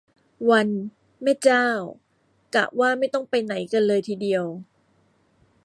[0.49, 0.69] วัน
[1.23, 1.67] แม่เจ้า
[2.55, 4.45] กะว่าไม่ต้องไปไหนกันเลยทีเดียว